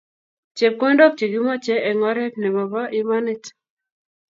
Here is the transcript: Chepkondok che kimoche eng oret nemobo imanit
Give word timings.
Chepkondok 0.57 1.13
che 1.17 1.25
kimoche 1.31 1.75
eng 1.89 2.01
oret 2.09 2.33
nemobo 2.37 2.81
imanit 2.99 3.43